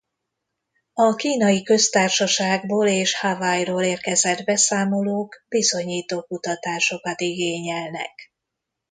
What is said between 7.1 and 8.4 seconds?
igényelnek.